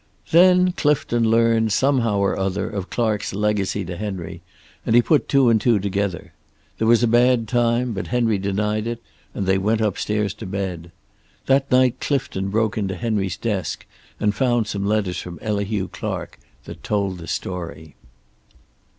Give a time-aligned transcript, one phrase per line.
[0.31, 4.41] "Then Clifton learned, somehow or other, of Clark's legacy to Henry,
[4.83, 6.33] and he put two and two together.
[6.79, 8.99] There was a bad time, but Henry denied it
[9.35, 10.91] and they went upstairs to bed.
[11.45, 13.85] That night Clifton broke into Henry's desk
[14.19, 17.93] and found some letters from Elihu Clark that told the story.